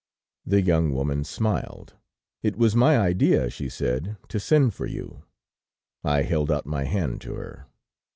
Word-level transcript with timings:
"The 0.47 0.63
young 0.63 0.95
woman 0.95 1.23
smiled. 1.23 1.93
"'It 2.41 2.57
was 2.57 2.75
my 2.75 2.97
idea,' 2.97 3.51
she 3.51 3.69
said, 3.69 4.17
'to 4.29 4.39
send 4.39 4.73
for 4.73 4.87
you.' 4.87 5.21
"I 6.03 6.23
held 6.23 6.51
out 6.51 6.65
my 6.65 6.85
hand 6.85 7.21
to 7.21 7.35
her. 7.35 7.67